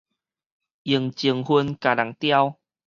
[0.03, 0.05] 用情
[1.45, 2.57] 份共人刁